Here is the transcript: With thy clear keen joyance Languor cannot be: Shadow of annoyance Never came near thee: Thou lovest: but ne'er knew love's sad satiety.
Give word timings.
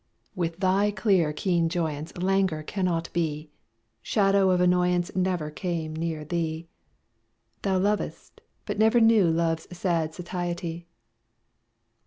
With 0.33 0.57
thy 0.57 0.89
clear 0.89 1.31
keen 1.31 1.69
joyance 1.69 2.11
Languor 2.17 2.63
cannot 2.63 3.13
be: 3.13 3.51
Shadow 4.01 4.49
of 4.49 4.59
annoyance 4.59 5.15
Never 5.15 5.51
came 5.51 5.95
near 5.95 6.25
thee: 6.25 6.67
Thou 7.61 7.77
lovest: 7.77 8.41
but 8.65 8.79
ne'er 8.79 8.99
knew 8.99 9.29
love's 9.29 9.67
sad 9.77 10.15
satiety. 10.15 10.87